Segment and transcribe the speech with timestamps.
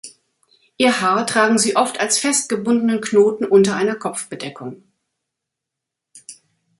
[0.77, 4.81] Ihr Haar tragen sie oft als fest gebundenen Knoten unter einer Kopfbedeckung.